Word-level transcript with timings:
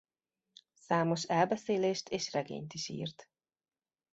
Számos 0.75 1.23
elbeszélést 1.23 2.09
és 2.09 2.31
regényt 2.33 2.73
is 2.73 2.89
írt. 2.89 3.29